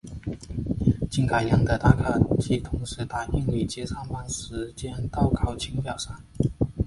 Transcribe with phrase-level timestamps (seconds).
[1.11, 6.19] 经改良的打卡机同时打印累计上班时间到考勤表上。